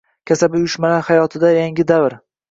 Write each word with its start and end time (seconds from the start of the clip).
Kasaba 0.29 0.55
uyushmalari 0.59 1.05
hayotida 1.09 1.51
yangi 1.59 1.87
davr 1.93 2.17